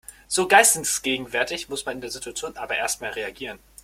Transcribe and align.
So 0.27 0.47
geistesgegenwärtig 0.47 1.69
muss 1.69 1.85
man 1.85 1.93
in 1.93 2.01
der 2.01 2.09
Situation 2.09 2.57
aber 2.57 2.75
erstmal 2.75 3.11
reagieren. 3.11 3.59